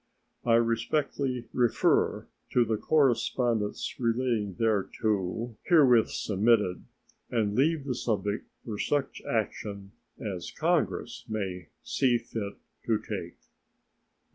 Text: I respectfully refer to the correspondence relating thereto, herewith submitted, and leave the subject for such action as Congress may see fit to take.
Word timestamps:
I 0.45 0.55
respectfully 0.55 1.47
refer 1.53 2.25
to 2.53 2.65
the 2.65 2.75
correspondence 2.77 3.99
relating 3.99 4.55
thereto, 4.55 5.55
herewith 5.67 6.09
submitted, 6.09 6.85
and 7.29 7.53
leave 7.53 7.85
the 7.85 7.93
subject 7.93 8.49
for 8.65 8.79
such 8.79 9.21
action 9.29 9.91
as 10.19 10.49
Congress 10.49 11.23
may 11.29 11.67
see 11.83 12.17
fit 12.17 12.53
to 12.87 12.97
take. 12.99 13.37